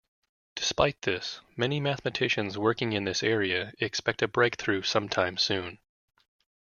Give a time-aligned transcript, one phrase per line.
[0.55, 5.77] Despite this, many mathematicians working in this area expect a breakthrough sometime soon.